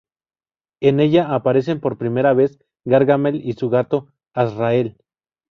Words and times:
En 0.81 0.99
ella 0.99 1.31
aparecen 1.35 1.79
por 1.79 1.99
primera 1.99 2.33
vez 2.33 2.57
Gargamel 2.85 3.35
y 3.47 3.53
su 3.53 3.69
gato 3.69 4.07
Azrael. 4.33 4.97